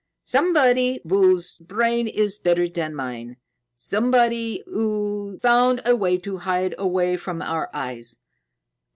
"Somebody 0.25 0.99
whose 1.07 1.59
brain 1.59 2.07
is 2.07 2.39
better 2.39 2.67
than 2.67 2.95
mine. 2.95 3.37
Somebody 3.75 4.63
who 4.65 5.37
found 5.43 5.79
a 5.85 5.95
way 5.95 6.17
to 6.17 6.37
hide 6.37 6.73
away 6.79 7.17
from 7.17 7.39
our 7.39 7.69
eyes. 7.71 8.17